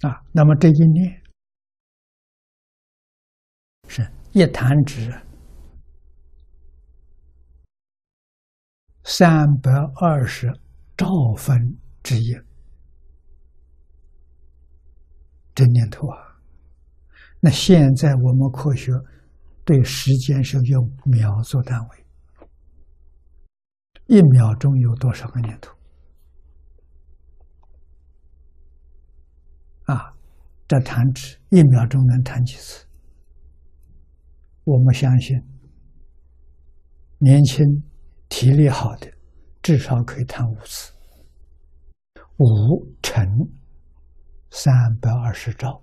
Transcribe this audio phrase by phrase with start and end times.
[0.00, 1.22] 啊，那么这一念
[3.86, 4.02] 是
[4.32, 5.12] 一弹指
[9.04, 10.50] 三百二十
[10.96, 12.34] 兆分之一，
[15.54, 16.40] 这念头啊！
[17.40, 18.92] 那现在我们科学
[19.64, 22.06] 对时间是用秒做单位，
[24.06, 25.76] 一秒钟有多少个念头？
[29.86, 30.14] 啊，
[30.70, 32.86] 这弹指一秒钟能弹几次？
[34.62, 35.36] 我们相信，
[37.18, 37.66] 年轻、
[38.28, 39.12] 体力好的，
[39.60, 40.92] 至少可以弹五次，
[42.36, 43.26] 五乘
[44.50, 45.82] 三百二十兆。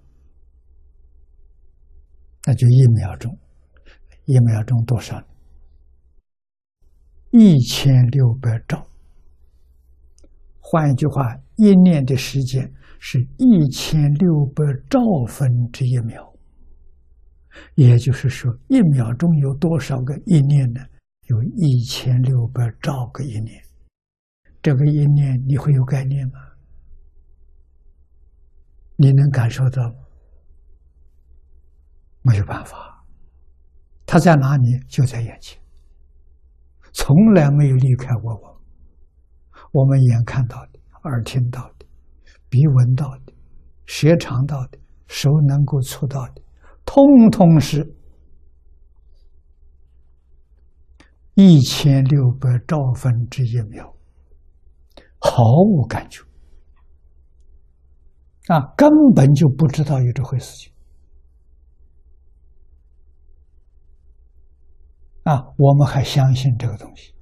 [2.46, 3.38] 那就一秒钟，
[4.24, 5.22] 一秒钟多少？
[7.32, 8.88] 一千六百兆。
[10.62, 16.34] 换一句话，一念的时间是一千六百兆分之一秒。
[17.76, 20.82] 也就是说，一秒钟有多少个一念呢？
[21.28, 23.62] 有一千六百兆个一念。
[24.62, 26.34] 这个一念，你会有概念吗？
[28.96, 29.96] 你能感受到吗？
[32.22, 33.04] 没有办法，
[34.06, 35.60] 他在哪里就在眼前，
[36.92, 38.62] 从来没有离开过我。
[39.72, 41.87] 我们眼看到的、耳听到的、
[42.50, 43.34] 鼻闻到的、
[43.86, 46.42] 舌尝到的、手能够触到的，
[46.86, 47.96] 通通是
[51.36, 53.94] 一千六百兆分之一秒，
[55.20, 56.24] 毫无感觉
[58.48, 60.74] 啊，根本就不知道有这回事情。
[65.24, 67.14] 啊，我们还相信这个东西，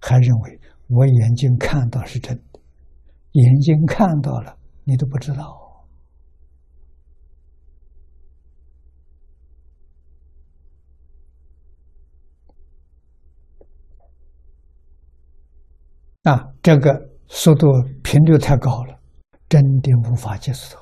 [0.00, 2.40] 还认为我眼睛看到是真，
[3.32, 5.60] 眼睛看到了你都不知道。
[16.24, 17.66] 啊，这个速度
[18.04, 18.96] 频率太高了，
[19.48, 20.78] 真的无法接受。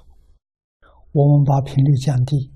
[1.12, 2.52] 我们把频率降低。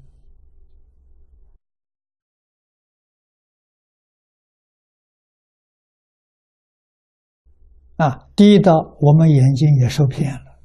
[7.96, 10.60] 啊，第一道我们眼睛也受骗了，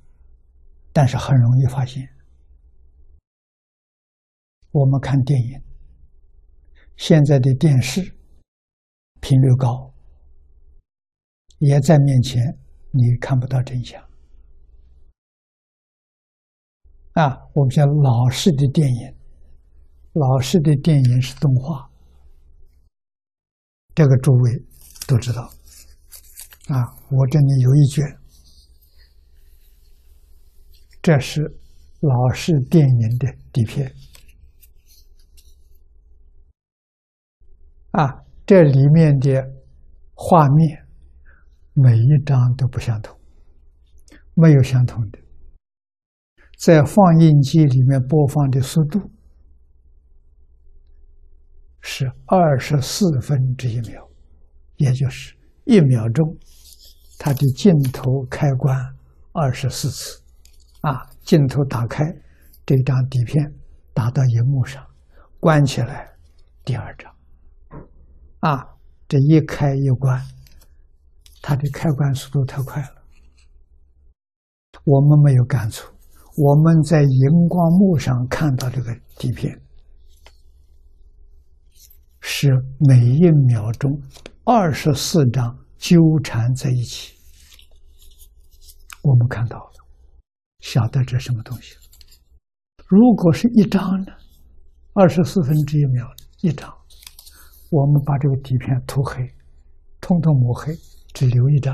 [0.92, 2.10] 但是很容易发现。
[4.72, 5.62] 我们看电影，
[6.96, 8.02] 现在的电视
[9.20, 9.94] 频率高，
[11.60, 12.42] 也在面前，
[12.92, 14.04] 你看不到真相。
[17.14, 19.16] 啊，我们讲老式的电影，
[20.14, 21.92] 老式的电影是动画，
[23.94, 24.66] 这个诸位
[25.08, 25.48] 都知道。
[26.70, 28.06] 啊，我这里有一卷，
[31.02, 31.42] 这是
[32.00, 33.92] 老式电影的底片。
[37.90, 39.44] 啊，这里面的
[40.14, 40.86] 画面
[41.74, 43.20] 每一张都不相同，
[44.36, 45.18] 没有相同的。
[46.60, 49.10] 在放映机里面播放的速度
[51.82, 54.08] 是二十四分之一秒，
[54.76, 56.38] 也就是一秒钟。
[57.22, 58.74] 它的镜头开关
[59.34, 60.22] 二十四次，
[60.80, 62.02] 啊，镜头打开，
[62.66, 63.54] 这张底片
[63.94, 64.82] 打到荧幕上，
[65.38, 66.10] 关起来，
[66.64, 67.14] 第二张，
[68.40, 68.66] 啊，
[69.10, 70.18] 这一开一关，
[71.42, 73.04] 它的开关速度太快了，
[74.86, 75.94] 我们没有感触。
[76.38, 79.62] 我们在荧光幕上看到这个底片，
[82.22, 82.50] 是
[82.80, 83.92] 每一秒钟
[84.46, 85.60] 二十四张。
[85.80, 87.16] 纠缠在一起，
[89.02, 89.86] 我们看到了，
[90.60, 91.74] 晓得这什么东西？
[92.86, 94.12] 如果是一张呢？
[94.94, 96.06] 二十四分之一秒
[96.42, 96.70] 一张，
[97.72, 99.26] 我们把这个底片涂黑，
[100.02, 100.74] 通通抹黑，
[101.14, 101.74] 只留一张，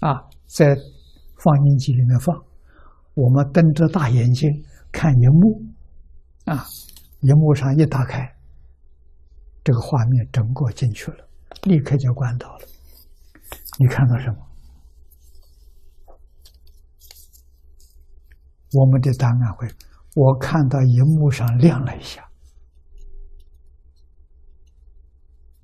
[0.00, 0.76] 啊，在
[1.42, 2.36] 放映机里面放，
[3.14, 4.48] 我们瞪着大眼睛
[4.92, 5.60] 看荧幕，
[6.44, 6.64] 啊，
[7.20, 8.32] 荧幕上一打开，
[9.64, 11.28] 这个画面整个进去了，
[11.64, 12.68] 立刻就关到了。
[13.82, 14.36] 你看到什么？
[18.74, 19.66] 我们的答案会，
[20.14, 22.30] 我看到荧幕上亮了一下，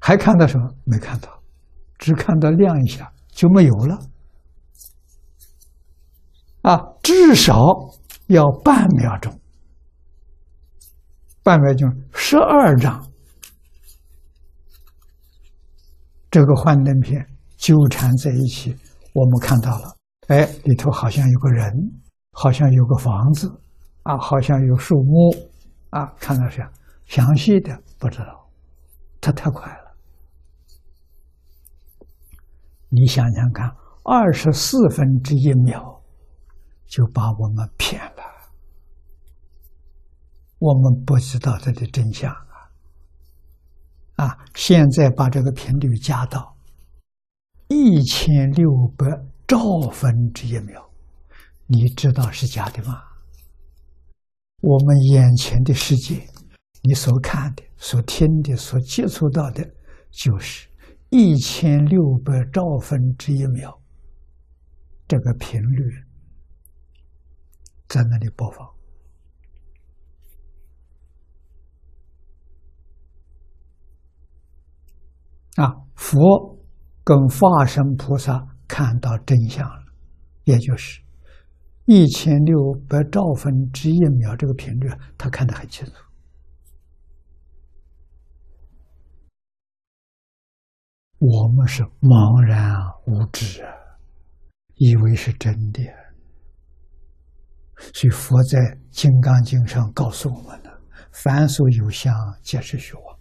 [0.00, 0.68] 还看到什么？
[0.82, 1.40] 没看到，
[1.96, 3.96] 只看到亮一下就没有了。
[6.62, 7.54] 啊，至少
[8.26, 9.40] 要半秒钟，
[11.44, 13.08] 半秒钟十二张，
[16.32, 17.37] 这个幻灯片。
[17.68, 18.74] 纠缠在一起，
[19.12, 19.94] 我们看到了，
[20.28, 21.70] 哎，里头好像有个人，
[22.32, 23.46] 好像有个房子，
[24.04, 25.36] 啊，好像有树木，
[25.90, 26.66] 啊，看到是
[27.04, 28.48] 详细的不知道，
[29.20, 29.94] 它太快了。
[32.88, 33.70] 你想想看，
[34.02, 36.02] 二十四分之一秒
[36.86, 38.22] 就把我们骗了，
[40.58, 44.24] 我们不知道它的真相啊！
[44.24, 46.56] 啊，现在把这个频率加到
[47.68, 49.06] 一千六百
[49.46, 50.88] 兆分之一秒，
[51.66, 53.02] 你知道是假的吗？
[54.60, 56.26] 我们眼前的世界，
[56.82, 59.62] 你所看的、所听的、所接触到的，
[60.10, 60.66] 就是。
[61.10, 63.80] 一千六百兆分之一秒，
[65.06, 66.04] 这个频率
[67.88, 68.68] 在那里播放
[75.64, 75.74] 啊！
[75.94, 76.57] 佛
[77.08, 79.82] 跟化身菩萨看到真相了，
[80.44, 81.00] 也就是
[81.86, 85.92] 一千六百兆分之一秒这个频率，他看得很清楚。
[91.16, 92.76] 我们是茫然
[93.06, 93.72] 无知啊，
[94.74, 95.82] 以为是真的，
[97.94, 98.58] 所以佛在
[98.90, 100.78] 《金刚经》上告诉我们的：
[101.10, 103.18] 凡所有相，皆是虚妄，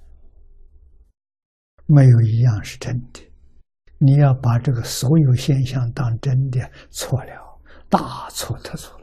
[1.85, 3.26] 没有一样是真的。
[3.99, 7.31] 你要把这个所有现象当真的，错了，
[7.89, 8.96] 大错特错。